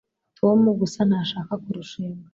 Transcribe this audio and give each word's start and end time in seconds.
tom 0.39 0.59
gusa 0.79 0.99
ntashaka 1.09 1.53
kurushinga 1.63 2.27